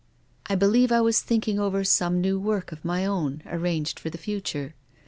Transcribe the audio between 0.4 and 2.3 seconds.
I believe I was thinking over some